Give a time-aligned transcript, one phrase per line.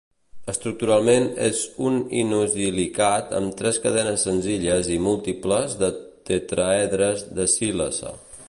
[0.51, 5.95] Estructuralment és un inosilicat amb tres cadenes senzilles i múltiples de
[6.31, 8.17] tetraedres de sílice.